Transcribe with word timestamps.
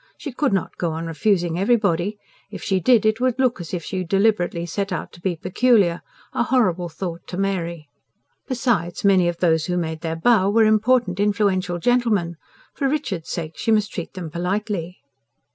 She 0.17 0.31
could 0.31 0.51
not 0.51 0.77
go 0.79 0.93
on 0.93 1.05
refusing 1.05 1.59
everybody: 1.59 2.17
if 2.49 2.63
she 2.63 2.79
did, 2.79 3.05
it 3.05 3.21
would 3.21 3.37
look 3.37 3.61
as 3.61 3.71
if 3.71 3.83
she 3.83 4.03
deliberately 4.03 4.65
set 4.65 4.91
out 4.91 5.11
to 5.11 5.21
be 5.21 5.35
peculiar 5.35 6.01
a 6.33 6.41
horrible 6.41 6.89
thought 6.89 7.27
to 7.27 7.37
Mary. 7.37 7.87
Besides, 8.47 9.05
many 9.05 9.27
of 9.27 9.37
those 9.37 9.67
who 9.67 9.77
made 9.77 10.01
their 10.01 10.15
bow 10.15 10.49
were 10.49 10.65
important, 10.65 11.19
influential 11.19 11.77
gentlemen; 11.77 12.37
for 12.73 12.89
Richard's 12.89 13.29
sake 13.29 13.53
she 13.59 13.69
must 13.69 13.93
treat 13.93 14.15
them 14.15 14.31
politely. 14.31 14.97